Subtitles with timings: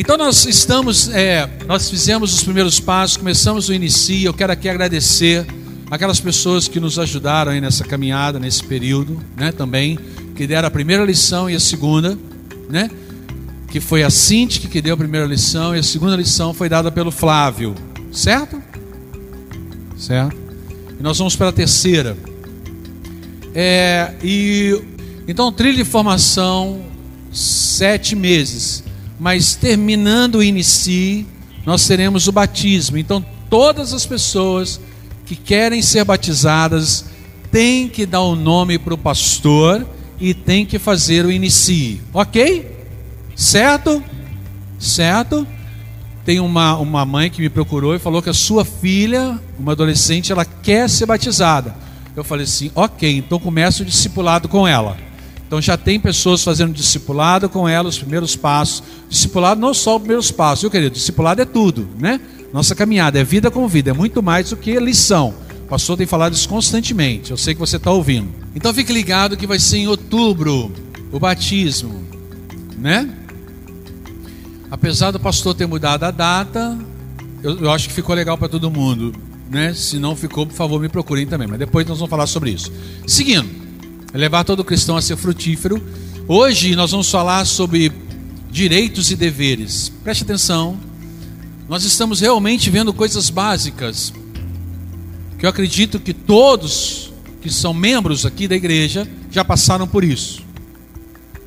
[0.00, 4.16] Então nós estamos, é, nós fizemos os primeiros passos, começamos o início.
[4.16, 5.46] Eu quero aqui agradecer
[5.90, 9.52] aquelas pessoas que nos ajudaram aí nessa caminhada, nesse período, né?
[9.52, 9.98] Também
[10.34, 12.18] que deram a primeira lição e a segunda,
[12.70, 12.90] né?
[13.68, 16.90] Que foi a Cinti que deu a primeira lição e a segunda lição foi dada
[16.90, 17.74] pelo Flávio,
[18.10, 18.58] certo?
[19.98, 20.34] Certo.
[20.98, 22.16] E nós vamos para a terceira.
[23.54, 24.82] É, e
[25.28, 26.86] então trilha de formação
[27.30, 28.82] sete meses,
[29.20, 31.26] mas terminando o inicie,
[31.66, 32.96] nós teremos o batismo.
[32.96, 34.80] Então todas as pessoas
[35.26, 37.04] que querem ser batizadas
[37.52, 39.86] têm que dar o nome para o pastor
[40.18, 42.78] e tem que fazer o inicie, ok?
[43.36, 44.02] Certo?
[44.78, 45.46] Certo?
[46.24, 50.32] Tem uma, uma mãe que me procurou e falou que a sua filha, uma adolescente,
[50.32, 51.74] ela quer ser batizada.
[52.16, 54.96] Eu falei assim, ok, então começa o discipulado com ela.
[55.50, 58.84] Então já tem pessoas fazendo discipulado com ela, os primeiros passos.
[59.08, 60.94] Discipulado não só os primeiros passos, viu querido?
[60.94, 62.20] Discipulado é tudo, né?
[62.52, 65.34] Nossa caminhada é vida com vida, é muito mais do que lição.
[65.64, 68.28] O pastor tem falado isso constantemente, eu sei que você está ouvindo.
[68.54, 70.70] Então fique ligado que vai ser em outubro
[71.10, 72.00] o batismo,
[72.78, 73.12] né?
[74.70, 76.78] Apesar do pastor ter mudado a data,
[77.42, 79.12] eu, eu acho que ficou legal para todo mundo
[79.50, 79.74] né?
[79.74, 81.48] Se não ficou, por favor, me procurem também.
[81.48, 82.72] Mas depois nós vamos falar sobre isso.
[83.06, 83.48] Seguindo,
[84.18, 85.82] levar todo cristão a ser frutífero.
[86.26, 87.92] Hoje nós vamos falar sobre
[88.50, 89.92] direitos e deveres.
[90.02, 90.78] Preste atenção.
[91.68, 94.12] Nós estamos realmente vendo coisas básicas
[95.38, 100.42] que eu acredito que todos que são membros aqui da igreja já passaram por isso.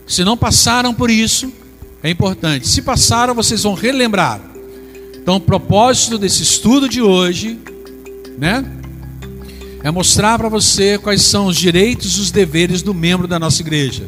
[0.07, 1.51] Se não passaram por isso,
[2.01, 2.67] é importante.
[2.67, 4.41] Se passaram, vocês vão relembrar.
[5.15, 7.59] Então, o propósito desse estudo de hoje
[8.37, 8.63] né?
[9.83, 13.61] É mostrar para você quais são os direitos e os deveres do membro da nossa
[13.61, 14.07] igreja.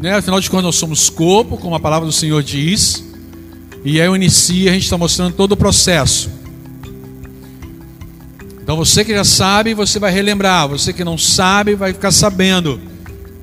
[0.00, 0.14] Né?
[0.14, 3.04] Afinal de contas, nós somos corpo, como a palavra do Senhor diz.
[3.84, 6.30] E aí eu inicio, a gente está mostrando todo o processo.
[8.62, 10.68] Então você que já sabe, você vai relembrar.
[10.68, 12.80] Você que não sabe, vai ficar sabendo.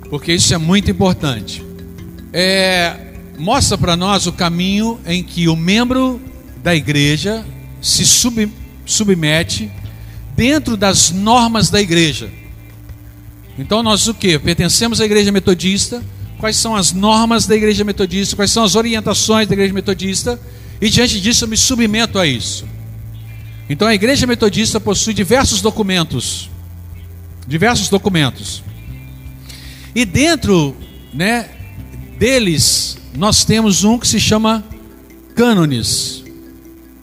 [0.09, 1.61] Porque isso é muito importante.
[2.31, 2.95] É,
[3.37, 6.21] mostra para nós o caminho em que o membro
[6.63, 7.45] da igreja
[7.81, 8.49] se sub,
[8.85, 9.69] submete
[10.39, 12.29] dentro das normas da igreja.
[13.57, 14.39] Então nós o que?
[14.39, 16.01] Pertencemos à igreja metodista.
[16.37, 18.37] Quais são as normas da igreja metodista?
[18.37, 20.39] Quais são as orientações da igreja metodista?
[20.79, 22.65] E diante disso eu me submeto a isso.
[23.69, 26.49] Então a igreja metodista possui diversos documentos.
[27.45, 28.63] Diversos documentos.
[29.93, 30.73] E dentro,
[31.13, 31.49] né,
[32.17, 34.63] deles nós temos um que se chama
[35.35, 36.23] cânones.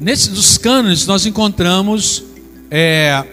[0.00, 2.24] Nesses dos cânones nós encontramos
[2.70, 3.24] é,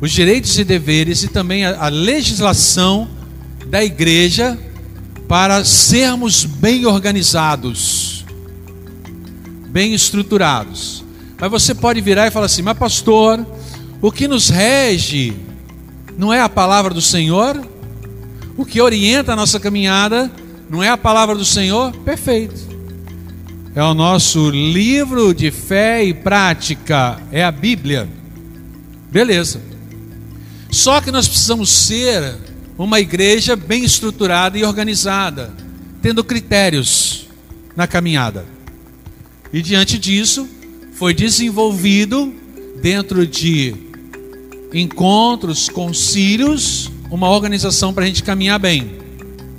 [0.00, 3.08] os direitos e deveres e também a, a legislação
[3.66, 4.58] da igreja
[5.28, 8.24] para sermos bem organizados,
[9.68, 11.04] bem estruturados.
[11.38, 13.44] Mas você pode virar e falar assim: mas pastor,
[14.00, 15.34] o que nos rege
[16.16, 17.60] não é a palavra do Senhor?
[18.56, 20.30] O que orienta a nossa caminhada
[20.70, 21.92] não é a palavra do Senhor?
[21.98, 22.76] Perfeito
[23.76, 28.08] é o nosso livro de fé e prática, é a Bíblia.
[29.10, 29.60] Beleza.
[30.70, 32.36] Só que nós precisamos ser
[32.78, 35.52] uma igreja bem estruturada e organizada,
[36.02, 37.26] tendo critérios
[37.74, 38.44] na caminhada.
[39.52, 40.48] E diante disso,
[40.92, 42.34] foi desenvolvido
[42.80, 43.74] dentro de
[44.72, 48.96] encontros, concílios, uma organização para a gente caminhar bem.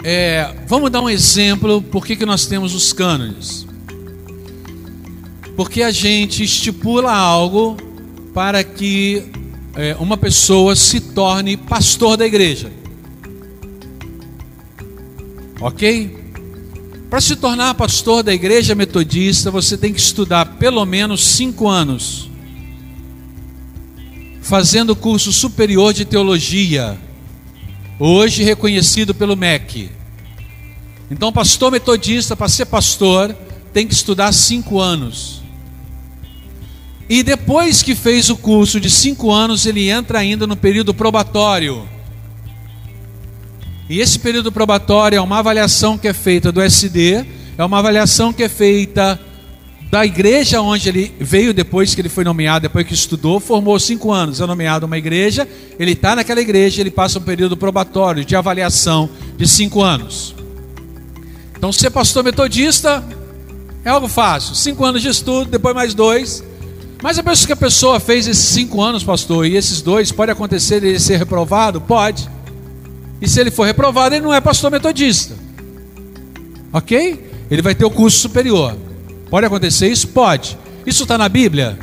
[0.03, 3.65] É, vamos dar um exemplo por que, que nós temos os cânones.
[5.55, 7.77] Porque a gente estipula algo
[8.37, 9.23] para que
[9.73, 12.71] é, uma pessoa se torne pastor da igreja.
[15.59, 16.15] Ok?
[17.09, 22.29] Para se tornar pastor da igreja metodista, você tem que estudar pelo menos cinco anos,
[24.43, 26.95] fazendo curso superior de teologia,
[27.99, 29.89] hoje reconhecido pelo MEC.
[31.09, 33.35] Então, pastor metodista, para ser pastor,
[33.73, 35.46] tem que estudar cinco anos.
[37.09, 41.87] E depois que fez o curso de cinco anos, ele entra ainda no período probatório.
[43.89, 47.25] E esse período probatório é uma avaliação que é feita do SD,
[47.57, 49.17] é uma avaliação que é feita
[49.89, 54.11] da igreja onde ele veio depois que ele foi nomeado, depois que estudou, formou cinco
[54.11, 55.47] anos, é nomeado uma igreja,
[55.79, 60.35] ele está naquela igreja, ele passa um período probatório de avaliação de cinco anos.
[61.57, 63.01] Então, ser pastor metodista
[63.85, 66.43] é algo fácil, cinco anos de estudo, depois mais dois,
[67.01, 70.83] mas penso que a pessoa fez esses cinco anos, pastor, e esses dois, pode acontecer
[70.83, 71.79] ele ser reprovado?
[71.79, 72.29] Pode.
[73.21, 75.35] E se ele for reprovado, ele não é pastor metodista.
[76.73, 77.27] Ok?
[77.49, 78.77] ele vai ter o curso superior.
[79.29, 80.07] Pode acontecer isso?
[80.09, 80.57] Pode.
[80.85, 81.77] Isso está na Bíblia?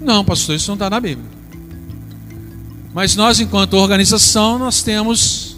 [0.00, 1.28] Não, pastor, isso não está na Bíblia.
[2.94, 5.56] Mas nós, enquanto organização, nós temos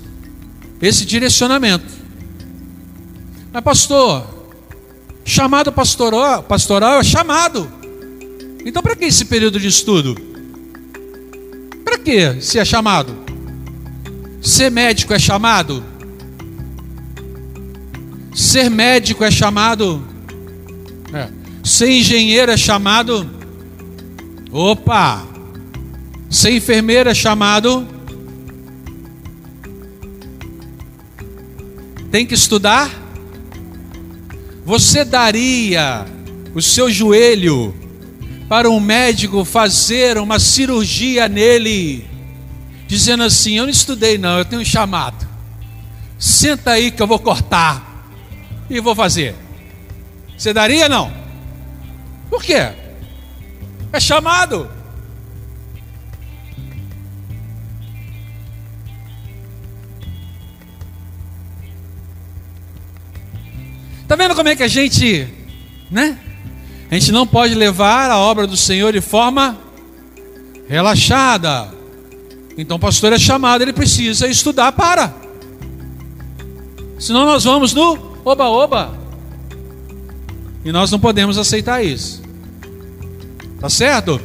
[0.80, 1.97] esse direcionamento.
[3.52, 4.26] Mas, pastor,
[5.24, 7.70] chamado pastoral, pastoral é chamado.
[8.64, 10.14] Então, para que esse período de estudo?
[11.84, 13.16] Para que se é chamado?
[14.42, 15.82] Ser médico é chamado?
[18.34, 20.02] Ser médico é chamado?
[21.12, 21.28] É.
[21.64, 23.28] Ser engenheiro é chamado?
[24.52, 25.26] Opa!
[26.30, 27.86] Ser enfermeira é chamado.
[32.10, 32.90] Tem que estudar?
[34.68, 36.04] Você daria
[36.54, 37.74] o seu joelho
[38.50, 42.06] para um médico fazer uma cirurgia nele,
[42.86, 45.26] dizendo assim: Eu não estudei, não, eu tenho um chamado.
[46.18, 48.12] Senta aí que eu vou cortar
[48.68, 49.34] e vou fazer.
[50.36, 51.10] Você daria não?
[52.28, 52.70] Por quê?
[53.90, 54.70] É chamado.
[64.08, 65.28] Tá vendo como é que a gente,
[65.90, 66.18] né?
[66.90, 69.58] A gente não pode levar a obra do Senhor de forma
[70.66, 71.68] relaxada.
[72.56, 75.14] Então o pastor é chamado, ele precisa estudar para.
[76.98, 78.98] Senão nós vamos no oba-oba.
[80.64, 82.22] E nós não podemos aceitar isso.
[83.60, 84.18] Tá certo?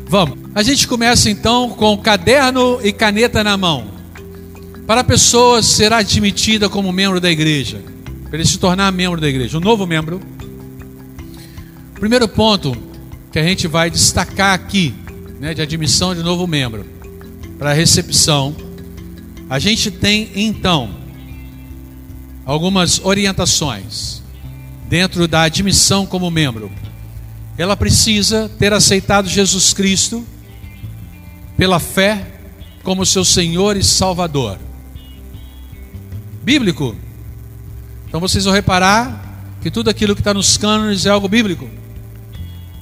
[0.07, 0.37] Vamos.
[0.53, 3.89] A gente começa então com caderno e caneta na mão.
[4.85, 7.81] Para a pessoa ser admitida como membro da igreja,
[8.29, 10.21] para ele se tornar membro da igreja, um novo membro.
[11.95, 12.75] Primeiro ponto
[13.31, 14.93] que a gente vai destacar aqui
[15.39, 16.85] né, de admissão de novo membro
[17.57, 18.55] para recepção,
[19.49, 20.89] a gente tem então
[22.45, 24.21] algumas orientações
[24.91, 26.69] dentro da admissão como membro.
[27.57, 30.27] Ela precisa ter aceitado Jesus Cristo
[31.55, 32.27] pela fé
[32.83, 34.59] como seu Senhor e Salvador.
[36.43, 36.93] Bíblico.
[38.09, 41.69] Então vocês vão reparar que tudo aquilo que está nos cânones é algo bíblico.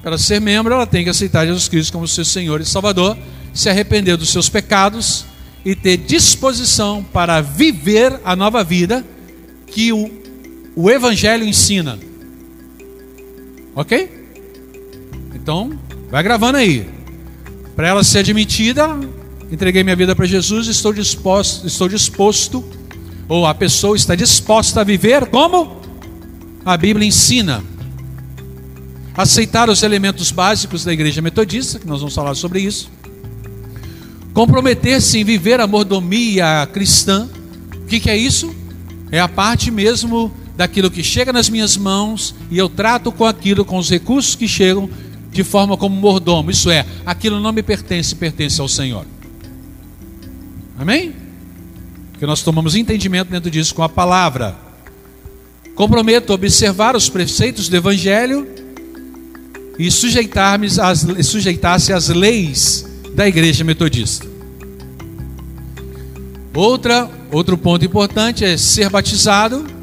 [0.02, 3.16] Para ser membro, ela tem que aceitar Jesus Cristo como seu Senhor e Salvador,
[3.54, 5.26] se arrepender dos seus pecados
[5.64, 9.04] e ter disposição para viver a nova vida
[9.68, 10.19] que o,
[10.74, 11.98] o Evangelho ensina.
[13.74, 14.26] Ok?
[15.34, 15.78] Então,
[16.10, 16.88] vai gravando aí.
[17.74, 18.88] Para ela ser admitida,
[19.50, 22.64] entreguei minha vida para Jesus, estou disposto, estou disposto,
[23.28, 25.80] ou a pessoa está disposta a viver como
[26.64, 27.64] a Bíblia ensina
[29.16, 32.90] aceitar os elementos básicos da igreja metodista, que nós vamos falar sobre isso,
[34.32, 37.28] comprometer-se em viver a mordomia cristã.
[37.82, 38.54] O que, que é isso?
[39.10, 43.64] É a parte mesmo daquilo que chega nas minhas mãos e eu trato com aquilo,
[43.64, 44.90] com os recursos que chegam,
[45.32, 46.50] de forma como mordomo.
[46.50, 49.06] Isso é, aquilo não me pertence, pertence ao Senhor.
[50.78, 51.14] Amém?
[52.12, 54.54] Porque nós tomamos entendimento dentro disso com a palavra.
[55.74, 58.46] Comprometo observar os preceitos do Evangelho
[59.78, 64.26] e sujeitar-se sujeitar às leis da igreja metodista.
[66.52, 69.79] Outra, outro ponto importante é ser batizado.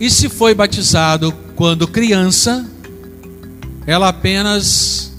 [0.00, 2.64] E se foi batizado quando criança,
[3.86, 5.12] ela apenas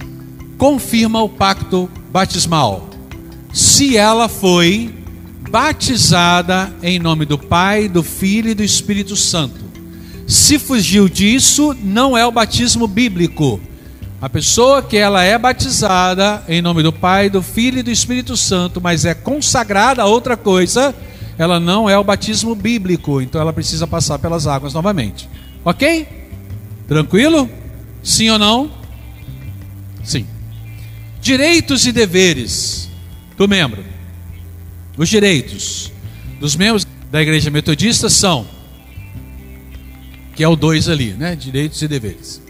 [0.56, 2.88] confirma o pacto batismal.
[3.52, 4.94] Se ela foi
[5.50, 9.60] batizada em nome do Pai, do Filho e do Espírito Santo.
[10.26, 13.60] Se fugiu disso, não é o batismo bíblico.
[14.22, 18.36] A pessoa que ela é batizada em nome do Pai, do Filho e do Espírito
[18.36, 20.94] Santo, mas é consagrada a outra coisa,
[21.40, 25.26] ela não é o batismo bíblico, então ela precisa passar pelas águas novamente.
[25.64, 26.06] Ok?
[26.86, 27.48] Tranquilo?
[28.02, 28.70] Sim ou não?
[30.04, 30.26] Sim.
[31.18, 32.90] Direitos e deveres
[33.38, 33.82] do membro.
[34.98, 35.90] Os direitos
[36.38, 38.46] dos membros da igreja metodista são
[40.36, 41.34] que é o 2 ali, né?
[41.34, 42.42] Direitos e deveres.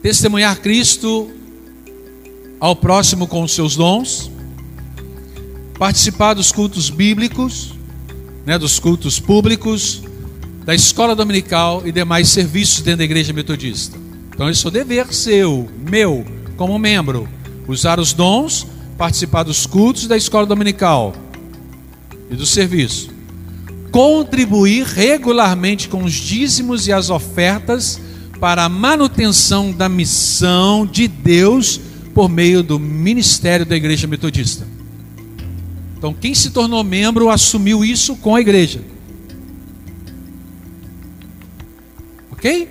[0.00, 1.30] Testemunhar Cristo
[2.58, 4.30] ao próximo com os seus dons,
[5.78, 7.74] participar dos cultos bíblicos,
[8.44, 10.02] né, dos cultos públicos,
[10.64, 13.96] da escola dominical e demais serviços dentro da igreja metodista.
[14.34, 17.28] Então, isso é o dever seu, meu, como membro,
[17.66, 18.66] usar os dons,
[18.98, 21.14] participar dos cultos da escola dominical
[22.30, 23.10] e do serviço.
[23.90, 27.98] Contribuir regularmente com os dízimos e as ofertas
[28.38, 31.80] para a manutenção da missão de Deus
[32.14, 34.67] por meio do ministério da igreja metodista.
[35.98, 38.80] Então, quem se tornou membro assumiu isso com a igreja.
[42.30, 42.68] Ok?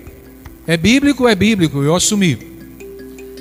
[0.66, 1.28] É bíblico?
[1.28, 2.38] É bíblico, eu assumi.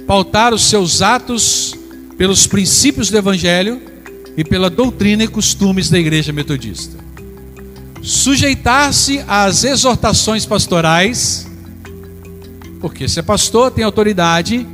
[0.06, 1.74] Pautar os seus atos
[2.18, 3.82] pelos princípios do Evangelho
[4.36, 6.98] e pela doutrina e costumes da igreja metodista.
[8.02, 11.48] Sujeitar-se às exortações pastorais,
[12.82, 14.68] porque se é pastor, tem autoridade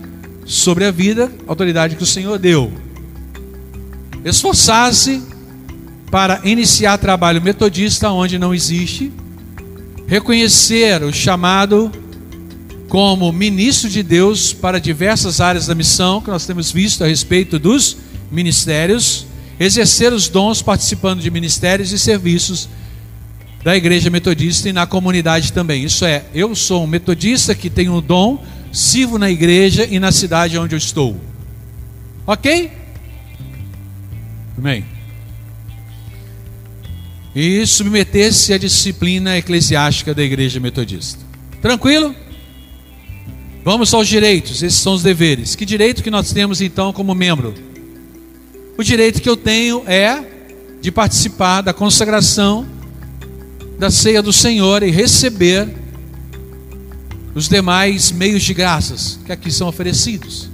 [0.44, 2.74] sobre a vida, autoridade que o Senhor deu
[4.24, 5.22] esforçar-se
[6.10, 9.12] para iniciar trabalho metodista onde não existe,
[10.08, 11.92] reconhecer o chamado
[12.88, 17.58] como ministro de Deus para diversas áreas da missão que nós temos visto a respeito
[17.58, 17.98] dos
[18.32, 19.26] ministérios,
[19.60, 22.70] exercer os dons participando de ministérios e serviços
[23.64, 25.84] da igreja metodista e na comunidade também.
[25.84, 30.12] Isso é, eu sou um metodista que tenho um dom, sirvo na igreja e na
[30.12, 31.20] cidade onde eu estou.
[32.28, 32.83] OK?
[34.58, 34.86] Amém.
[37.36, 41.20] E submeter-se à disciplina eclesiástica da igreja metodista.
[41.62, 42.16] Tranquilo?
[43.64, 45.56] Vamos aos direitos, esses são os deveres.
[45.56, 47.54] Que direito que nós temos então como membro?
[48.78, 50.22] O direito que eu tenho é
[50.82, 52.68] de participar da consagração
[53.80, 55.68] da ceia do Senhor e receber
[57.34, 60.50] os demais meios de graças que aqui são oferecidos.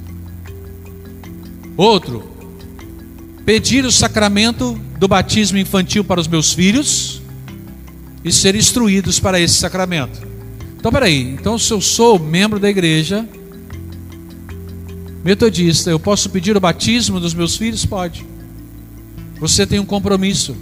[1.76, 2.24] Outro,
[3.50, 7.20] pedir o sacramento do batismo infantil para os meus filhos
[8.24, 10.22] e ser instruídos para esse sacramento.
[10.78, 13.28] Então, peraí, então se eu sou membro da igreja
[15.26, 17.84] metodista, eu posso pedir o batismo dos meus filhos?
[17.88, 18.24] Pode.
[19.40, 20.56] Você tem um compromisso.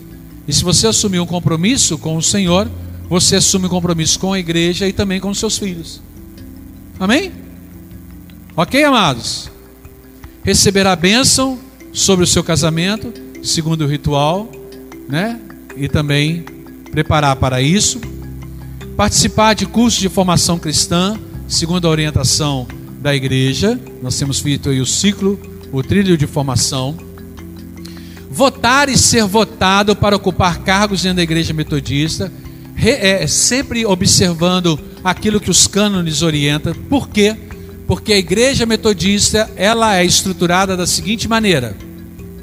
[0.48, 2.72] E se você assumir um compromisso com o Senhor,
[3.10, 6.02] você assume um compromisso com a igreja e também com os seus filhos.
[6.98, 7.34] Amém?
[8.56, 9.52] Ok, amados?
[10.42, 13.14] Receber a bênção sobre o seu casamento,
[13.44, 14.52] segundo o ritual,
[15.08, 15.40] né?
[15.76, 16.46] E também
[16.92, 18.02] preparar para isso.
[18.96, 22.68] Participar de cursos de formação cristã, segundo a orientação
[23.00, 23.80] da igreja.
[24.02, 25.40] Nós temos feito aí o ciclo,
[25.72, 26.96] o trilho de formação.
[28.30, 32.32] Votar e ser votado para ocupar cargos dentro da igreja metodista,
[32.76, 36.74] é, sempre observando aquilo que os cânones orientam.
[36.90, 37.36] Por quê?
[37.88, 41.76] Porque a igreja metodista, ela é estruturada da seguinte maneira: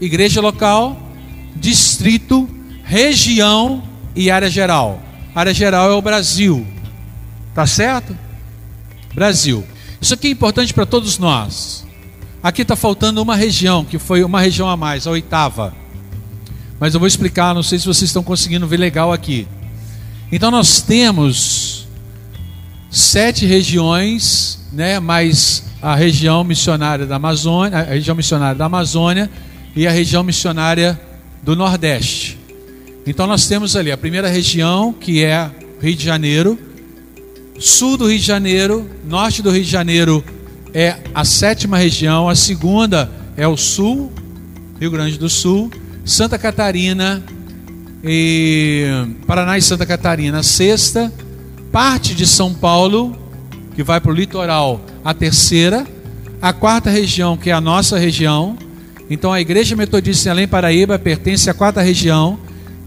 [0.00, 0.98] igreja local,
[1.54, 2.48] distrito,
[2.82, 3.82] região
[4.16, 5.02] e área geral.
[5.34, 6.66] área geral é o Brasil.
[7.54, 8.16] Tá certo?
[9.14, 9.64] Brasil.
[10.00, 11.84] Isso aqui é importante para todos nós.
[12.42, 15.74] Aqui está faltando uma região, que foi uma região a mais, a oitava.
[16.80, 19.46] Mas eu vou explicar, não sei se vocês estão conseguindo ver legal aqui.
[20.30, 21.86] Então nós temos
[22.90, 29.30] sete regiões né, mais a região missionária da Amazônia, a região missionária da Amazônia
[29.74, 31.00] e a região missionária
[31.42, 32.38] do Nordeste.
[33.06, 35.50] Então nós temos ali a primeira região, que é
[35.80, 36.58] Rio de Janeiro,
[37.58, 40.24] sul do Rio de Janeiro, norte do Rio de Janeiro
[40.72, 44.12] é a sétima região, a segunda é o sul,
[44.80, 45.70] Rio Grande do Sul,
[46.04, 47.22] Santa Catarina
[48.02, 48.86] e
[49.26, 51.12] Paraná e Santa Catarina, a sexta,
[51.70, 53.16] parte de São Paulo,
[53.74, 55.86] que vai para o litoral, a terceira,
[56.40, 58.56] a quarta região, que é a nossa região.
[59.10, 62.38] Então a Igreja Metodista em Além Paraíba pertence à quarta região,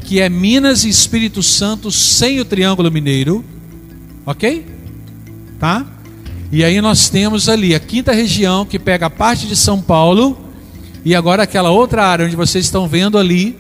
[0.02, 3.44] que é Minas e Espírito Santo sem o Triângulo Mineiro.
[4.26, 4.66] Ok?
[5.60, 5.86] Tá?
[6.52, 10.38] E aí nós temos ali a quinta região, que pega a parte de São Paulo,
[11.04, 13.58] e agora aquela outra área onde vocês estão vendo ali,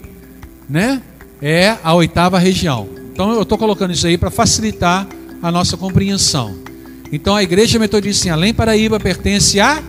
[0.69, 1.01] né?
[1.41, 2.88] É a oitava região.
[3.12, 5.07] Então eu estou colocando isso aí para facilitar
[5.41, 6.66] a nossa compreensão.
[7.11, 9.81] Então a igreja metodista em Além Paraíba pertence à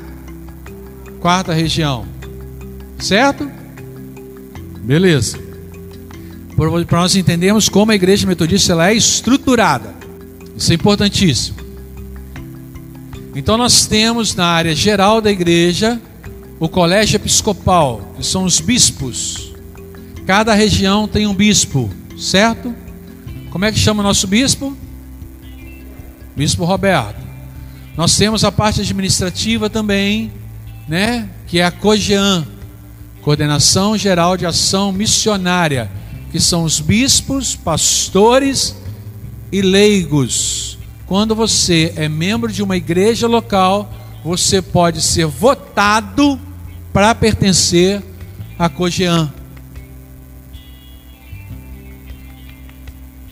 [1.20, 2.06] quarta região.
[2.98, 3.50] Certo?
[4.80, 5.38] Beleza.
[6.56, 9.94] Para nós entendermos como a igreja metodista ela é estruturada.
[10.56, 11.58] Isso é importantíssimo.
[13.34, 16.00] Então nós temos na área geral da igreja
[16.58, 19.52] o colégio episcopal, que são os bispos.
[20.26, 22.75] Cada região tem um bispo, certo?
[23.50, 24.76] Como é que chama o nosso bispo?
[26.38, 27.16] Bispo Roberto.
[27.97, 30.30] Nós temos a parte administrativa também,
[30.87, 31.28] né?
[31.49, 32.47] Que é a COGEAN,
[33.23, 35.90] Coordenação Geral de Ação Missionária,
[36.30, 38.76] que são os bispos, pastores
[39.50, 40.78] e leigos.
[41.07, 43.92] Quando você é membro de uma igreja local,
[44.23, 46.38] você pode ser votado
[46.92, 48.00] para pertencer
[48.57, 49.33] à COGEAN.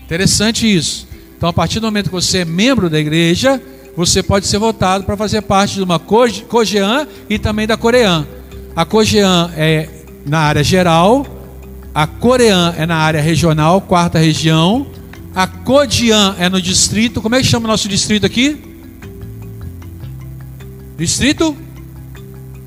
[0.02, 1.05] Interessante isso.
[1.36, 3.60] Então, a partir do momento que você é membro da igreja,
[3.96, 8.26] você pode ser votado para fazer parte de uma COGEAN e também da COREAN.
[8.74, 9.88] A COGEAN é
[10.26, 11.26] na área geral,
[11.94, 14.86] a COREAN é na área regional, quarta região,
[15.36, 17.20] a CODIAN é no distrito.
[17.20, 18.58] Como é que chama o nosso distrito aqui?
[20.96, 21.54] Distrito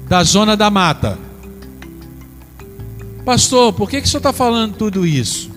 [0.07, 1.17] da Zona da Mata.
[3.25, 5.49] Pastor, por que, que o senhor está falando tudo isso?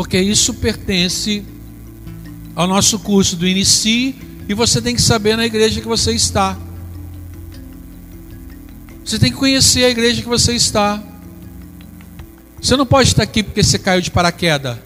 [0.00, 1.44] Porque isso pertence
[2.56, 4.14] ao nosso curso do Inicie
[4.48, 6.56] e você tem que saber na igreja que você está.
[9.04, 11.02] Você tem que conhecer a igreja que você está.
[12.62, 14.78] Você não pode estar aqui porque você caiu de paraquedas.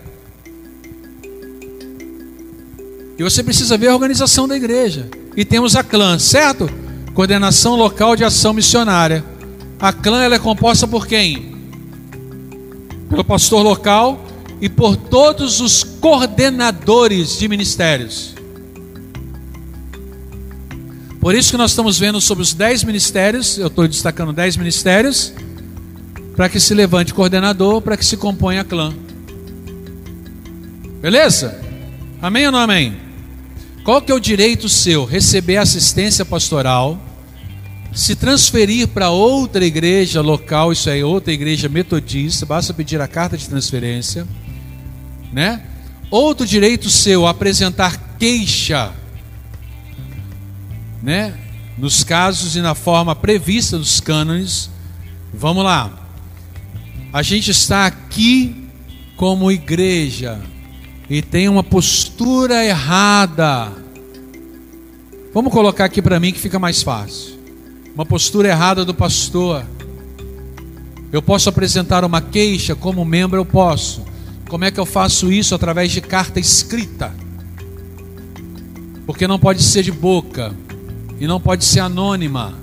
[3.17, 5.09] E você precisa ver a organização da igreja.
[5.37, 6.69] E temos a clã, certo?
[7.15, 9.25] Coordenação Local de Ação Missionária.
[9.79, 11.55] A clã ela é composta por quem?
[13.09, 14.24] Pelo pastor local
[14.61, 18.35] e por todos os coordenadores de ministérios.
[21.21, 25.33] Por isso que nós estamos vendo sobre os dez ministérios, eu estou destacando dez ministérios,
[26.37, 28.93] para que se levante coordenador, para que se componha a clã.
[31.01, 31.61] Beleza?
[32.21, 32.97] Amém ou não amém?
[33.85, 35.05] Qual que é o direito seu?
[35.05, 36.99] Receber assistência pastoral,
[37.95, 43.37] se transferir para outra igreja local, isso aí, outra igreja metodista, basta pedir a carta
[43.37, 44.27] de transferência,
[45.35, 45.61] né?
[46.11, 48.93] Outro direito seu, apresentar queixa,
[51.03, 51.35] né?
[51.77, 54.71] Nos casos e na forma prevista dos cânones.
[55.33, 55.91] Vamos lá.
[57.13, 58.69] A gente está aqui
[59.17, 60.41] como igreja
[61.11, 63.73] e tem uma postura errada.
[65.33, 67.35] Vamos colocar aqui para mim que fica mais fácil.
[67.93, 69.67] Uma postura errada do pastor.
[71.13, 74.14] Eu posso apresentar uma queixa como membro, eu posso.
[74.49, 75.55] Como é que eu faço isso?
[75.55, 77.13] Através de carta escrita.
[79.07, 80.55] Porque não pode ser de boca
[81.21, 82.55] e não pode ser anônima.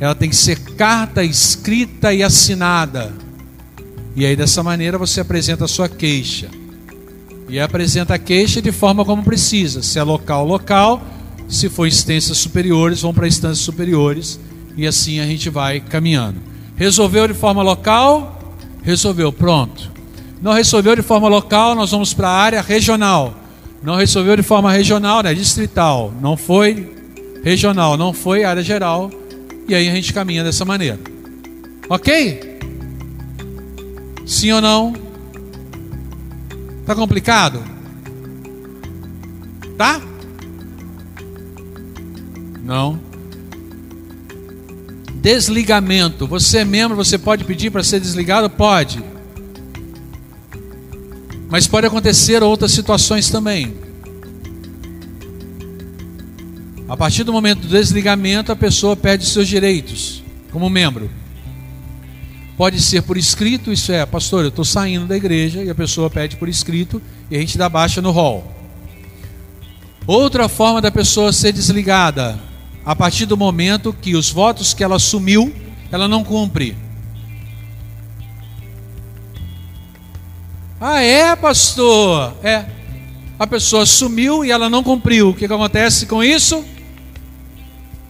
[0.00, 3.12] Ela tem que ser carta escrita e assinada.
[4.14, 6.48] E aí dessa maneira você apresenta a sua queixa.
[7.48, 9.82] E apresenta a queixa de forma como precisa.
[9.82, 11.02] Se é local, local.
[11.48, 14.38] Se for instâncias superiores, vão para instâncias superiores.
[14.76, 16.38] E assim a gente vai caminhando.
[16.76, 18.54] Resolveu de forma local?
[18.82, 19.97] Resolveu, pronto.
[20.40, 23.34] Não resolveu de forma local, nós vamos para a área regional.
[23.82, 25.34] Não resolveu de forma regional, né?
[25.34, 26.12] Distrital.
[26.20, 26.96] Não foi
[27.42, 29.10] regional, não foi área geral.
[29.68, 30.98] E aí a gente caminha dessa maneira.
[31.88, 32.58] Ok?
[34.26, 34.94] Sim ou não?
[36.84, 37.62] Tá complicado?
[39.76, 40.00] Tá?
[42.62, 42.98] Não.
[45.14, 46.26] Desligamento.
[46.26, 48.50] Você é membro, você pode pedir para ser desligado?
[48.50, 49.02] Pode.
[51.48, 53.74] Mas pode acontecer outras situações também.
[56.88, 61.10] A partir do momento do desligamento, a pessoa perde seus direitos como membro.
[62.56, 66.10] Pode ser por escrito, isso é, pastor, eu estou saindo da igreja e a pessoa
[66.10, 68.52] pede por escrito e a gente dá baixa no hall.
[70.06, 72.38] Outra forma da pessoa ser desligada,
[72.84, 75.54] a partir do momento que os votos que ela assumiu,
[75.92, 76.74] ela não cumpre.
[80.80, 82.34] Ah, é, pastor?
[82.42, 82.64] É.
[83.38, 85.30] A pessoa assumiu e ela não cumpriu.
[85.30, 86.64] O que, que acontece com isso?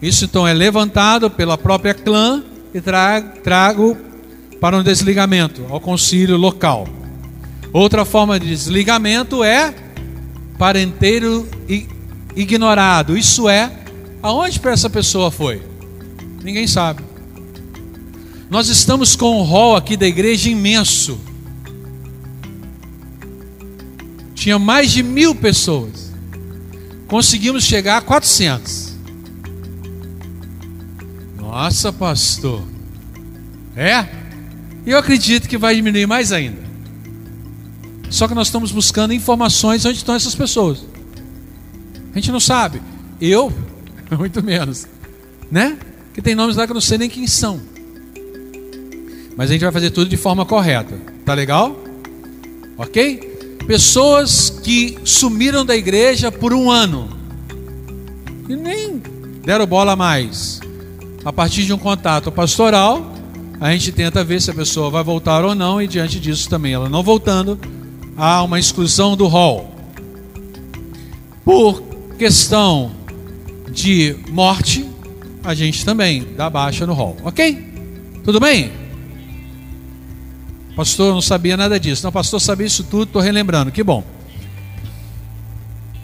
[0.02, 2.42] Isso então é levantado pela própria clã
[2.74, 3.96] e trago, trago
[4.60, 6.86] para um desligamento ao concílio local.
[7.72, 9.74] Outra forma de desligamento é
[10.58, 11.48] parenteiro
[12.36, 13.16] ignorado.
[13.16, 13.72] Isso é,
[14.22, 15.62] aonde para essa pessoa foi?
[16.42, 17.02] Ninguém sabe.
[18.50, 21.27] Nós estamos com um hall aqui da igreja imenso.
[24.48, 26.10] Tinha mais de mil pessoas.
[27.06, 28.94] Conseguimos chegar a 400.
[31.36, 32.62] Nossa, pastor.
[33.76, 34.06] É?
[34.86, 36.62] Eu acredito que vai diminuir mais ainda.
[38.08, 40.82] Só que nós estamos buscando informações onde estão essas pessoas.
[42.12, 42.80] A gente não sabe.
[43.20, 43.52] Eu,
[44.18, 44.86] muito menos.
[45.50, 45.76] Né?
[46.14, 47.60] Que tem nomes lá que eu não sei nem quem são.
[49.36, 50.98] Mas a gente vai fazer tudo de forma correta.
[51.26, 51.78] Tá legal?
[52.78, 53.36] Ok?
[53.68, 57.06] Pessoas que sumiram da igreja por um ano
[58.48, 58.96] e nem
[59.44, 60.58] deram bola mais.
[61.22, 63.12] A partir de um contato pastoral,
[63.60, 66.72] a gente tenta ver se a pessoa vai voltar ou não, e diante disso também,
[66.72, 67.60] ela não voltando,
[68.16, 69.70] há uma exclusão do rol.
[71.44, 71.82] Por
[72.18, 72.90] questão
[73.70, 74.88] de morte,
[75.44, 77.62] a gente também dá baixa no rol, ok?
[78.24, 78.87] Tudo bem?
[80.78, 82.04] Pastor, não sabia nada disso.
[82.04, 84.04] Não, pastor, sabia isso tudo, estou relembrando, que bom.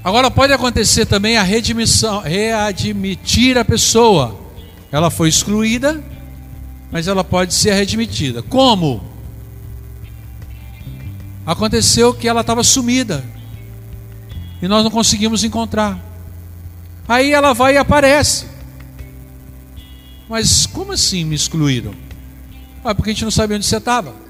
[0.02, 4.36] Agora pode acontecer também a redimissão, readmitir a pessoa.
[4.90, 6.02] Ela foi excluída,
[6.90, 8.42] mas ela pode ser redmitida.
[8.42, 9.00] Como?
[11.46, 13.24] Aconteceu que ela estava sumida
[14.60, 16.04] e nós não conseguimos encontrar.
[17.06, 18.46] Aí ela vai e aparece.
[20.28, 21.94] Mas como assim me excluíram?
[22.84, 24.23] Ah, porque a gente não sabia onde você estava.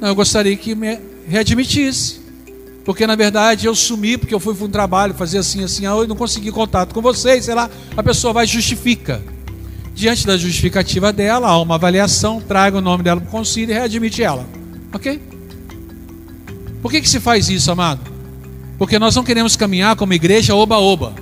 [0.00, 2.20] Eu gostaria que me readmitisse.
[2.84, 6.06] Porque na verdade eu sumi porque eu fui para um trabalho, fazer assim, assim, eu
[6.06, 7.70] não consegui contato com vocês, sei lá.
[7.96, 9.22] A pessoa vai e justifica.
[9.94, 13.74] Diante da justificativa dela, há uma avaliação, traga o nome dela para o conselho e
[13.74, 14.44] readmite ela.
[14.92, 15.20] Ok?
[16.82, 18.00] Por que, que se faz isso, amado?
[18.76, 21.14] Porque nós não queremos caminhar como igreja oba-oba.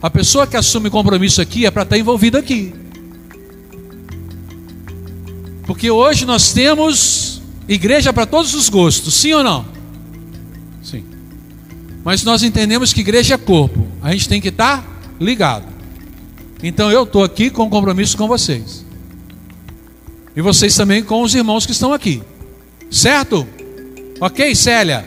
[0.00, 2.72] A pessoa que assume compromisso aqui é para estar envolvida aqui.
[5.66, 7.21] Porque hoje nós temos
[7.74, 9.72] igreja para todos os gostos, sim ou não?
[12.04, 13.86] Mas nós entendemos que igreja é corpo.
[14.02, 14.84] A gente tem que estar
[15.20, 15.66] ligado.
[16.62, 18.84] Então eu estou aqui com compromisso com vocês.
[20.34, 22.22] E vocês também com os irmãos que estão aqui.
[22.90, 23.46] Certo?
[24.20, 25.04] Ok, Célia?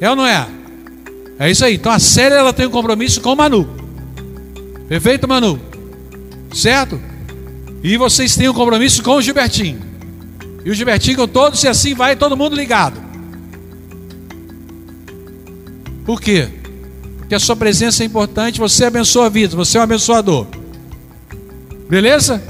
[0.00, 0.46] É ou não é?
[1.38, 1.74] É isso aí.
[1.74, 3.68] Então a Célia ela tem um compromisso com o Manu.
[4.88, 5.60] Perfeito, Manu?
[6.52, 7.00] Certo?
[7.82, 9.87] E vocês têm um compromisso com o Gilbertinho.
[10.68, 13.00] E o Gilbertinho com todos, e assim vai todo mundo ligado.
[16.04, 16.46] Por quê?
[17.16, 20.46] Porque a sua presença é importante, você abençoa a vida, você é um abençoador.
[21.88, 22.42] Beleza?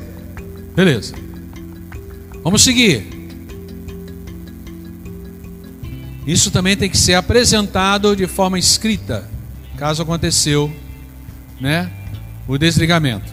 [0.74, 1.14] Beleza.
[2.42, 3.06] Vamos seguir.
[6.26, 9.30] Isso também tem que ser apresentado de forma escrita,
[9.76, 10.72] caso aconteceu,
[11.60, 11.88] né,
[12.48, 13.32] o desligamento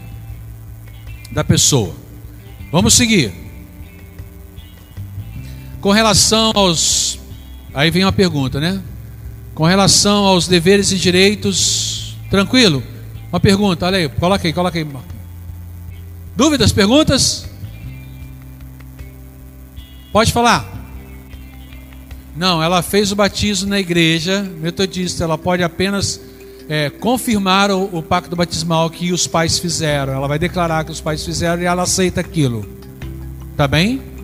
[1.31, 1.95] da pessoa.
[2.71, 3.44] Vamos seguir.
[5.85, 7.19] Com relação aos
[7.71, 8.81] aí vem uma pergunta, né?
[9.53, 12.17] com relação aos deveres e direitos.
[12.27, 12.81] Tranquilo?
[13.31, 14.87] Uma pergunta, olha aí, coloca aí, coloca aí.
[16.35, 17.47] Dúvidas, perguntas?
[20.11, 20.67] Pode falar.
[22.35, 26.19] Não, ela fez o batismo na igreja metodista, ela pode apenas
[26.67, 30.13] é, confirmar o, o pacto batismal que os pais fizeram.
[30.13, 32.67] Ela vai declarar que os pais fizeram e ela aceita aquilo.
[33.55, 34.14] Tá bem?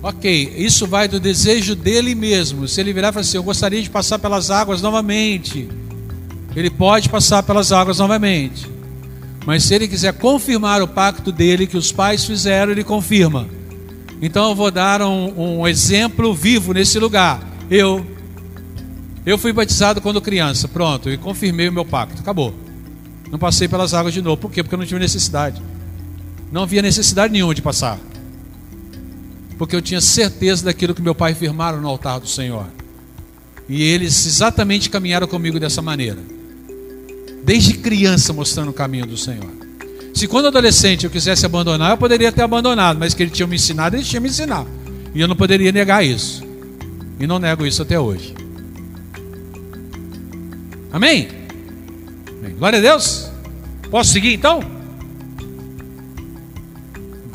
[0.00, 2.68] Ok, isso vai do desejo dele mesmo.
[2.68, 5.68] Se ele virar e falar assim: Eu gostaria de passar pelas águas novamente,
[6.54, 8.66] ele pode passar pelas águas novamente.
[9.44, 13.48] Mas se ele quiser confirmar o pacto dele que os pais fizeram, ele confirma.
[14.22, 17.40] Então eu vou dar um, um exemplo vivo nesse lugar.
[17.70, 18.06] Eu,
[19.26, 22.54] eu fui batizado quando criança, pronto, e confirmei o meu pacto, acabou.
[23.30, 24.36] Não passei pelas águas de novo.
[24.36, 24.62] Por quê?
[24.62, 25.60] Porque eu não tive necessidade.
[26.52, 27.98] Não havia necessidade nenhuma de passar
[29.58, 32.66] porque eu tinha certeza daquilo que meu pai firmaram no altar do Senhor.
[33.68, 36.18] E eles exatamente caminharam comigo dessa maneira.
[37.44, 39.50] Desde criança mostrando o caminho do Senhor.
[40.14, 43.56] Se quando adolescente eu quisesse abandonar, eu poderia ter abandonado, mas que ele tinha me
[43.56, 44.64] ensinado, ele tinha me ensinar.
[45.14, 46.42] E eu não poderia negar isso.
[47.18, 48.34] E não nego isso até hoje.
[50.92, 51.28] Amém?
[52.38, 52.54] Amém.
[52.56, 53.28] Glória a Deus.
[53.90, 54.60] Posso seguir então?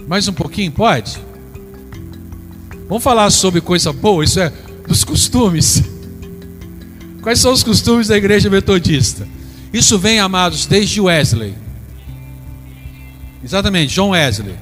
[0.08, 1.20] Mais um pouquinho, pode?
[2.94, 4.54] Vamos falar sobre coisa boa, isso é
[4.88, 5.82] dos costumes.
[7.24, 9.28] Quais são os costumes da igreja metodista?
[9.74, 11.56] Isso vem, amados, desde Wesley.
[13.44, 14.54] Exatamente, John Wesley.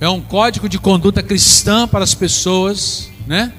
[0.00, 3.52] É um código de conduta cristã para as pessoas, né?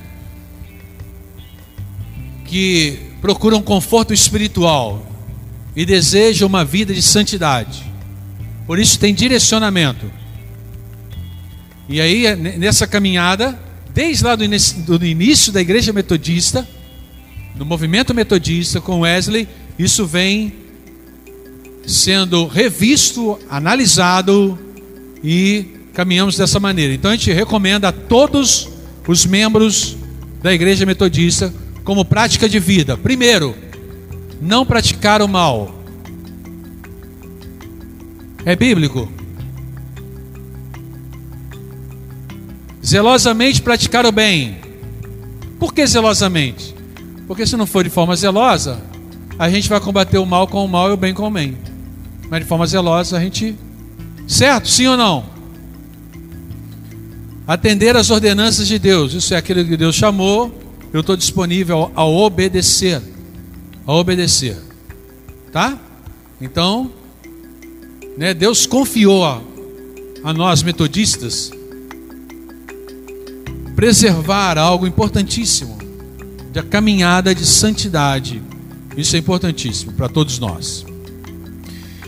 [2.45, 5.05] Que procuram conforto espiritual
[5.75, 7.83] e desejam uma vida de santidade.
[8.65, 10.09] Por isso tem direcionamento.
[11.89, 13.66] E aí, nessa caminhada,
[13.97, 16.67] desde lá do início, do início da igreja metodista,
[17.55, 19.47] no movimento metodista com Wesley,
[19.79, 20.53] isso vem
[21.83, 24.55] sendo revisto, analisado
[25.23, 26.93] e caminhamos dessa maneira.
[26.93, 28.69] Então a gente recomenda a todos
[29.07, 29.97] os membros
[30.43, 31.51] da igreja metodista
[31.83, 32.95] como prática de vida.
[32.95, 33.55] Primeiro,
[34.39, 35.73] não praticar o mal.
[38.45, 39.16] É bíblico?
[42.85, 44.59] Zelosamente praticar o bem,
[45.59, 46.75] Por que zelosamente?
[47.27, 48.79] Porque se não for de forma zelosa,
[49.39, 51.57] a gente vai combater o mal com o mal e o bem com o bem.
[52.29, 53.55] Mas de forma zelosa a gente.
[54.27, 54.69] Certo?
[54.69, 55.25] Sim ou não?
[57.47, 59.13] Atender às ordenanças de Deus.
[59.13, 60.53] Isso é aquilo que Deus chamou.
[60.93, 63.01] Eu estou disponível a obedecer.
[63.85, 64.57] A obedecer.
[65.51, 65.77] Tá?
[66.39, 66.91] Então,
[68.17, 69.41] né, Deus confiou a,
[70.23, 71.51] a nós metodistas
[73.77, 75.77] preservar algo importantíssimo
[76.51, 78.41] da caminhada de santidade.
[78.97, 80.83] Isso é importantíssimo para todos nós.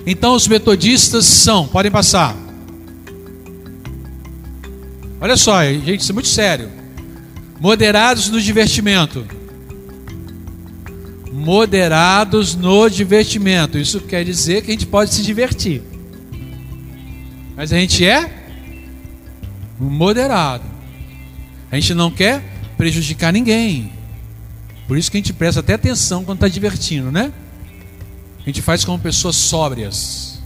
[0.03, 2.35] Então, os metodistas são, podem passar.
[5.21, 6.71] Olha só, gente, isso é muito sério.
[7.59, 9.23] Moderados no divertimento.
[11.31, 13.77] Moderados no divertimento.
[13.77, 15.83] Isso quer dizer que a gente pode se divertir.
[17.55, 18.43] Mas a gente é
[19.79, 20.68] moderado.
[21.71, 22.43] A gente não quer
[22.77, 23.91] prejudicar ninguém.
[24.87, 27.31] Por isso que a gente presta até atenção quando está divertindo, né?
[28.39, 30.41] A gente faz como pessoas sóbrias.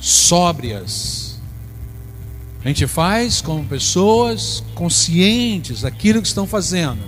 [0.00, 1.40] Sóbrias.
[2.64, 7.00] A gente faz como pessoas conscientes daquilo que estão fazendo.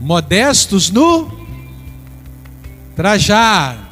[0.00, 1.30] Modestos no
[2.94, 3.90] trajar.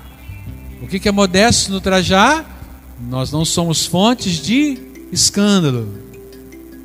[0.83, 2.47] O que é modesto no trajar?
[3.09, 4.79] Nós não somos fontes de
[5.13, 6.10] escândalo.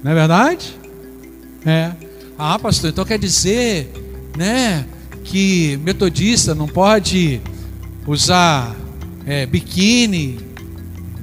[0.05, 0.77] Não é verdade?
[1.65, 1.91] É.
[2.37, 3.91] Ah, pastor, então quer dizer,
[4.37, 4.85] né,
[5.23, 7.41] que metodista não pode
[8.05, 8.75] usar
[9.25, 10.37] é, biquíni,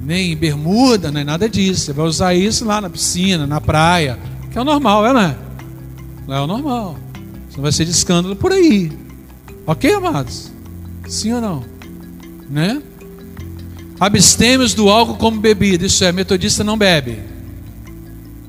[0.01, 1.85] nem bermuda, nem nada disso.
[1.85, 4.19] Você vai usar isso lá na piscina, na praia,
[4.51, 5.37] que é o normal, é, né?
[6.27, 6.97] Não é o normal.
[7.47, 8.91] Você não vai ser de escândalo por aí.
[9.65, 10.51] Ok, amados?
[11.07, 11.63] Sim ou não?
[12.49, 12.81] Né?
[13.97, 15.85] Abstemos do álcool como bebida.
[15.85, 17.31] Isso é, metodista não bebe.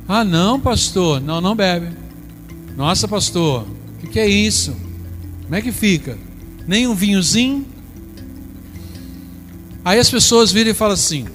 [0.08, 1.20] Ah, não, pastor.
[1.20, 1.88] Não, não bebe.
[2.76, 4.74] Nossa, pastor, o que, que é isso?
[5.42, 6.18] Como é que fica?
[6.66, 7.66] Nem um vinhozinho?
[9.84, 11.26] Aí as pessoas viram e falam assim: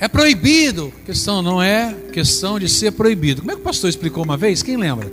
[0.00, 0.92] é proibido.
[1.02, 3.42] A questão não é questão de ser proibido.
[3.42, 4.62] Como é que o pastor explicou uma vez?
[4.62, 5.10] Quem lembra?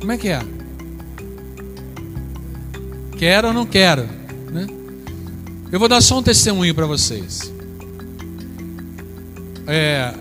[0.00, 0.40] Como é que é?
[3.18, 4.08] Quero ou não quero?
[4.52, 4.66] Né?
[5.72, 7.52] Eu vou dar só um testemunho para vocês.
[9.66, 10.14] É,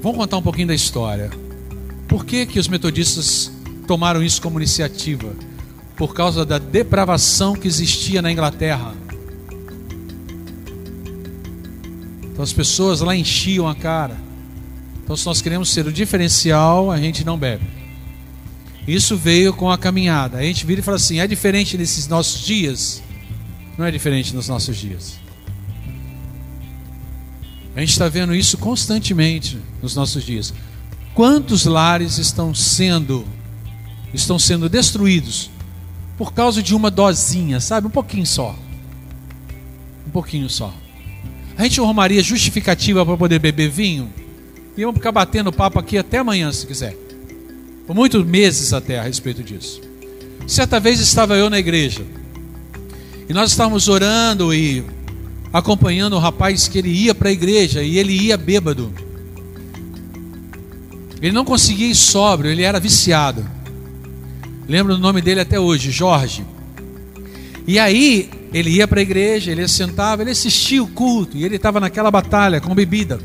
[0.00, 1.30] vamos contar um pouquinho da história.
[2.08, 3.50] Por que, que os metodistas
[3.86, 5.30] tomaram isso como iniciativa?
[5.96, 8.94] Por causa da depravação que existia na Inglaterra.
[12.24, 14.16] Então as pessoas lá enchiam a cara.
[15.02, 17.64] Então, se nós queremos ser o diferencial, a gente não bebe.
[18.86, 20.36] Isso veio com a caminhada.
[20.36, 23.02] A gente vira e fala assim: é diferente nesses nossos dias?
[23.76, 25.18] Não é diferente nos nossos dias.
[27.78, 30.52] A gente está vendo isso constantemente nos nossos dias.
[31.14, 33.24] Quantos lares estão sendo
[34.12, 35.48] estão sendo destruídos
[36.16, 37.86] por causa de uma dosinha, sabe?
[37.86, 38.58] Um pouquinho só.
[40.04, 40.74] Um pouquinho só.
[41.56, 44.12] A gente arrumaria justificativa para poder beber vinho?
[44.76, 46.96] E vamos ficar batendo papo aqui até amanhã, se quiser.
[47.86, 49.80] Por muitos meses até a respeito disso.
[50.48, 52.04] Certa vez estava eu na igreja.
[53.28, 54.84] E nós estávamos orando e
[55.52, 58.92] acompanhando o rapaz que ele ia para a igreja e ele ia bêbado.
[61.20, 63.44] Ele não conseguia ir sóbrio, ele era viciado.
[64.68, 66.44] Lembro o nome dele até hoje, Jorge.
[67.66, 71.56] E aí ele ia para a igreja, ele sentava, ele assistia o culto e ele
[71.56, 73.18] estava naquela batalha com bebida.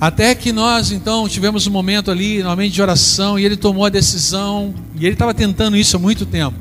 [0.00, 3.88] Até que nós então tivemos um momento ali, normalmente de oração, e ele tomou a
[3.88, 6.56] decisão, e ele estava tentando isso há muito tempo.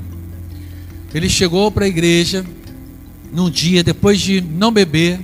[1.14, 2.46] Ele chegou para a igreja,
[3.34, 5.20] num dia, depois de não beber,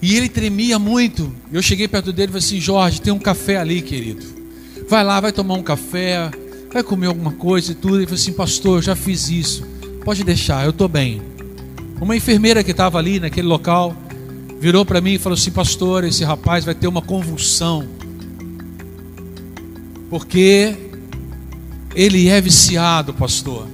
[0.00, 1.30] e ele tremia muito.
[1.52, 4.24] Eu cheguei perto dele e falei assim: Jorge, tem um café ali, querido.
[4.88, 6.30] Vai lá, vai tomar um café,
[6.72, 7.96] vai comer alguma coisa e tudo.
[7.96, 9.66] Ele falou assim: Pastor, eu já fiz isso.
[10.04, 11.20] Pode deixar, eu estou bem.
[12.00, 13.94] Uma enfermeira que estava ali naquele local
[14.60, 17.86] virou para mim e falou assim: Pastor, esse rapaz vai ter uma convulsão.
[20.08, 20.76] Porque
[21.94, 23.66] ele é viciado, pastor.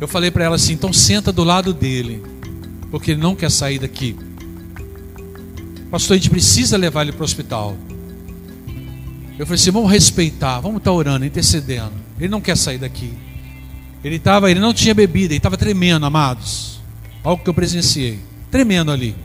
[0.00, 2.22] Eu falei para ela assim: então senta do lado dele,
[2.90, 4.16] porque ele não quer sair daqui.
[5.90, 7.76] Pastor, a gente precisa levar ele para o hospital.
[9.38, 11.92] Eu falei assim: vamos respeitar, vamos estar tá orando, intercedendo.
[12.18, 13.12] Ele não quer sair daqui.
[14.04, 16.80] Ele tava, ele não tinha bebida, ele estava tremendo, amados.
[17.24, 19.16] Algo que eu presenciei, tremendo ali.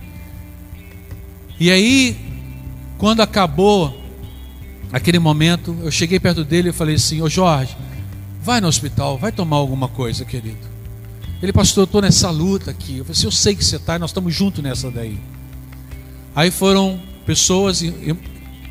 [1.59, 2.17] E aí,
[2.97, 3.95] quando acabou
[4.91, 7.75] aquele momento, eu cheguei perto dele e falei assim: Ô Jorge,
[8.41, 10.71] Vai no hospital, vai tomar alguma coisa, querido.
[11.41, 12.97] Ele, pastor, eu estou nessa luta aqui.
[12.97, 15.17] Eu falei assim, eu sei que você está, nós estamos juntos nessa daí.
[16.35, 17.83] Aí foram pessoas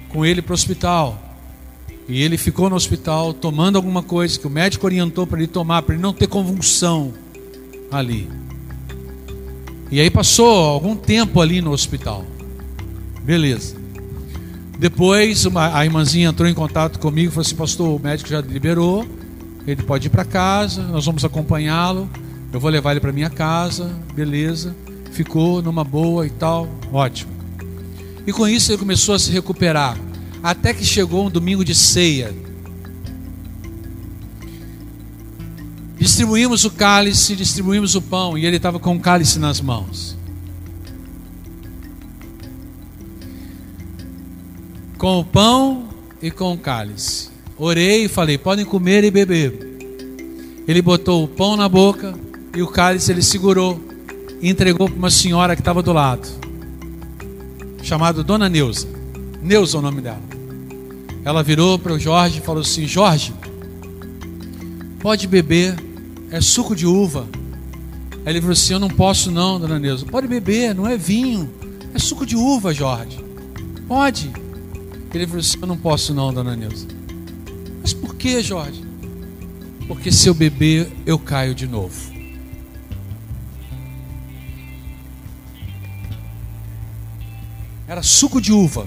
[0.08, 1.30] com ele para o hospital.
[2.08, 5.82] E ele ficou no hospital tomando alguma coisa que o médico orientou para ele tomar,
[5.82, 7.12] para ele não ter convulsão
[7.90, 8.28] ali.
[9.90, 12.24] E aí passou algum tempo ali no hospital.
[13.22, 13.76] Beleza.
[14.78, 18.40] Depois uma, a irmãzinha entrou em contato comigo e falou assim: Pastor, o médico já
[18.40, 19.06] liberou,
[19.66, 22.08] ele pode ir para casa, nós vamos acompanhá-lo.
[22.52, 24.74] Eu vou levar ele para minha casa, beleza.
[25.12, 27.32] Ficou numa boa e tal, ótimo.
[28.26, 29.96] E com isso ele começou a se recuperar.
[30.42, 32.34] Até que chegou um domingo de ceia.
[35.98, 40.16] Distribuímos o cálice, distribuímos o pão, e ele estava com o cálice nas mãos.
[44.96, 45.88] Com o pão
[46.22, 47.29] e com o cálice.
[47.62, 49.52] Orei e falei: podem comer e beber.
[50.66, 52.18] Ele botou o pão na boca
[52.56, 53.78] e o cálice ele segurou
[54.40, 56.26] e entregou para uma senhora que estava do lado,
[57.82, 58.88] chamada Dona Neuza.
[59.42, 60.22] Neuza é o nome dela.
[61.22, 63.34] Ela virou para o Jorge e falou assim: Jorge,
[65.00, 65.76] pode beber,
[66.30, 67.28] é suco de uva.
[68.24, 70.06] Aí ele falou assim: Eu não posso, não, dona Neuza.
[70.06, 71.50] Pode beber, não é vinho,
[71.92, 73.22] é suco de uva, Jorge.
[73.86, 74.30] Pode.
[75.12, 76.99] Ele falou assim: Eu não posso, não, dona Neuza.
[78.20, 78.84] Que, Jorge?
[79.88, 82.12] Porque se eu beber, eu caio de novo.
[87.88, 88.86] Era suco de uva.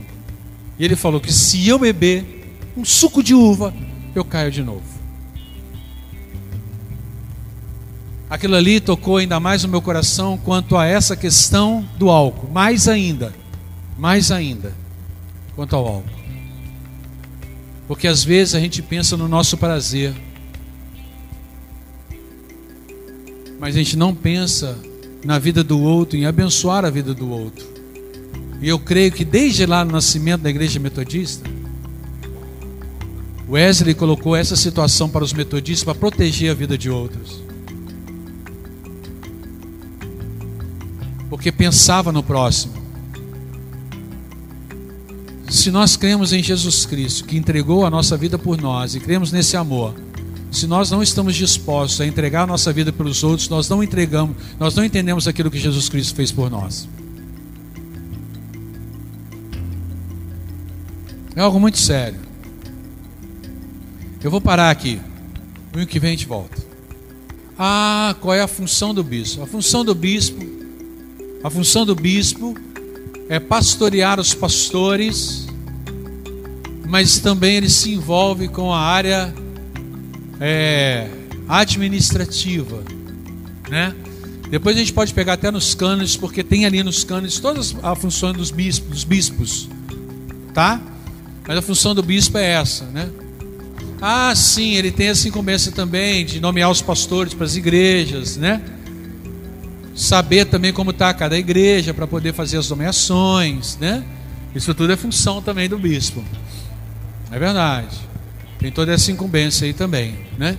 [0.78, 2.46] E ele falou que se eu beber
[2.78, 3.74] um suco de uva,
[4.14, 4.84] eu caio de novo.
[8.30, 12.52] Aquilo ali tocou ainda mais no meu coração quanto a essa questão do álcool.
[12.52, 13.34] Mais ainda,
[13.98, 14.76] mais ainda,
[15.56, 16.13] quanto ao álcool.
[17.88, 20.14] Porque às vezes a gente pensa no nosso prazer,
[23.60, 24.78] mas a gente não pensa
[25.24, 27.66] na vida do outro, em abençoar a vida do outro.
[28.62, 31.50] E eu creio que desde lá no nascimento da igreja metodista,
[33.50, 37.44] Wesley colocou essa situação para os metodistas para proteger a vida de outros.
[41.30, 42.83] Porque pensava no próximo.
[45.54, 49.32] Se nós cremos em Jesus Cristo, que entregou a nossa vida por nós, e cremos
[49.32, 49.94] nesse amor,
[50.52, 54.36] se nós não estamos dispostos a entregar a nossa vida pelos outros, nós não entregamos,
[54.60, 56.90] nós não entendemos aquilo que Jesus Cristo fez por nós.
[61.36, 62.20] É algo muito sério.
[64.24, 65.00] Eu vou parar aqui.
[65.72, 66.60] Ano que vem a gente volta.
[67.60, 69.44] Ah, qual é a função do bispo?
[69.44, 70.44] A função do bispo,
[71.44, 72.56] a função do bispo
[73.30, 75.48] é pastorear os pastores,
[76.88, 79.34] mas também ele se envolve com a área
[80.40, 81.08] é,
[81.48, 82.84] administrativa,
[83.70, 83.96] né?
[84.50, 87.98] Depois a gente pode pegar até nos cânones, porque tem ali nos cânones todas as
[87.98, 89.70] funções dos bispos, dos bispos,
[90.54, 90.80] tá?
[91.48, 93.10] Mas a função do bispo é essa, né?
[94.00, 98.62] Ah, sim, ele tem essa incumbência também de nomear os pastores para as igrejas, né?
[99.96, 104.04] Saber também como está cada igreja para poder fazer as nomeações, né?
[104.56, 106.24] Isso tudo é função também do bispo.
[107.32, 107.98] É verdade.
[108.60, 110.58] Tem toda essa incumbência aí também, né?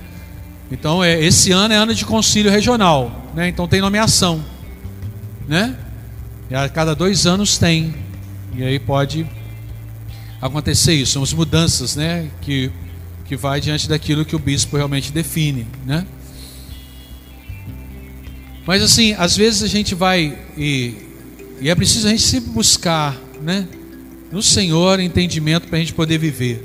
[0.71, 3.49] Então, é, esse ano é ano de concílio regional, né?
[3.49, 4.45] Então tem nomeação,
[5.47, 5.77] né?
[6.51, 7.95] E a cada dois anos tem.
[8.57, 9.27] E aí pode
[10.41, 11.13] acontecer isso.
[11.13, 12.29] São as mudanças, né?
[12.41, 12.71] Que,
[13.25, 16.07] que vai diante daquilo que o bispo realmente define, né?
[18.67, 20.95] Mas assim, às vezes a gente vai e,
[21.61, 23.67] e é preciso a gente sempre buscar, né?
[24.33, 26.63] No Senhor entendimento para a gente poder viver.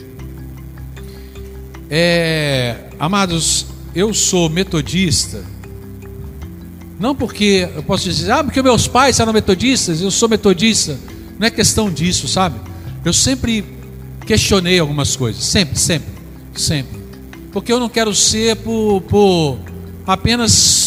[1.90, 5.44] É, amados, eu sou metodista.
[7.00, 10.98] Não porque eu posso dizer, ah, porque meus pais eram metodistas, eu sou metodista.
[11.40, 12.60] Não é questão disso, sabe?
[13.04, 13.64] Eu sempre
[14.26, 16.10] questionei algumas coisas, sempre, sempre,
[16.56, 17.00] sempre.
[17.52, 19.60] Porque eu não quero ser por, por
[20.06, 20.79] apenas.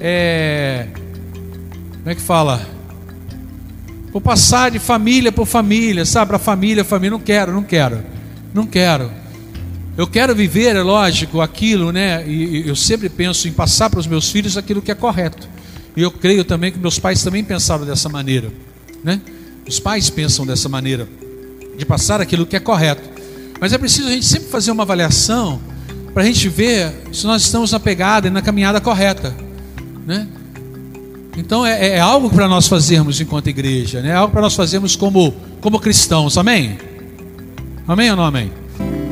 [0.00, 0.88] É,
[1.92, 2.66] como é que fala?
[4.12, 6.28] Por passar de família por família, sabe?
[6.28, 7.10] Para família, família.
[7.10, 8.04] Não quero, não quero,
[8.54, 9.10] não quero.
[9.96, 12.26] Eu quero viver, é lógico, aquilo, né?
[12.28, 15.48] E eu sempre penso em passar para os meus filhos aquilo que é correto.
[15.96, 18.52] E eu creio também que meus pais também pensaram dessa maneira,
[19.02, 19.20] né?
[19.66, 21.08] Os pais pensam dessa maneira,
[21.78, 23.08] de passar aquilo que é correto.
[23.58, 25.60] Mas é preciso a gente sempre fazer uma avaliação
[26.12, 29.34] para a gente ver se nós estamos na pegada e na caminhada correta,
[30.06, 30.26] né?
[31.36, 34.10] Então é, é algo para nós fazermos enquanto igreja, né?
[34.10, 36.78] É algo para nós fazermos como, como cristãos, amém?
[37.86, 38.50] Amém ou não amém?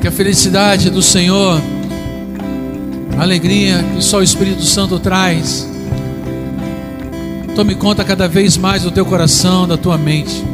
[0.00, 1.60] Que a felicidade do Senhor,
[3.18, 5.68] a alegria que só o Espírito Santo traz,
[7.54, 10.44] Tome conta cada vez mais do teu coração, da tua mente.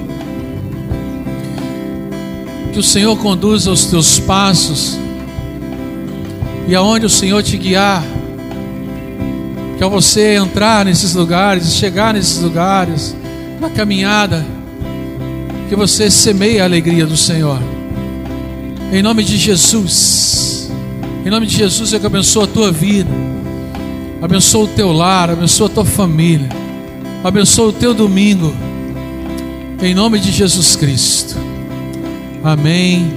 [2.75, 4.99] Que o Senhor conduza os teus passos.
[6.69, 8.05] E aonde o Senhor te guiar,
[9.81, 13.17] que ao você entrar nesses lugares, chegar nesses lugares,
[13.59, 14.45] na caminhada,
[15.71, 17.59] que você semeie a alegria do Senhor.
[18.93, 20.71] Em nome de Jesus.
[21.25, 23.09] Em nome de Jesus, eu abençoo a tua vida.
[24.21, 26.51] Abençoa o teu lar, abençoa a tua família.
[27.25, 28.55] Abençoa o teu domingo.
[29.81, 31.37] Em nome de Jesus Cristo.
[32.45, 33.11] Amém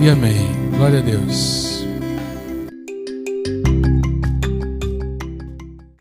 [0.00, 0.46] e amém.
[0.76, 1.75] Glória a Deus.